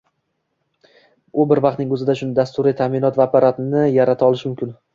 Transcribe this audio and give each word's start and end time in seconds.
u 1.43 1.45
bir 1.51 1.61
vaqtning 1.67 1.93
oʻzida 1.99 2.17
dasturiy 2.41 2.77
taʼminot 2.81 3.21
va 3.23 3.29
apparat 3.29 3.63
yarata 4.01 4.31
olishi 4.35 4.51
mumkin. 4.53 4.77